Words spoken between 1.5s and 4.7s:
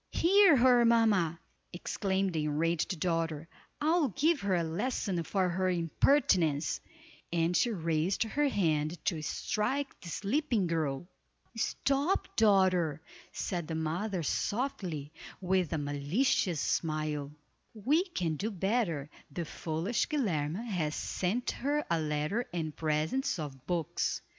exclaimed the enraged daughter, "I'll give her a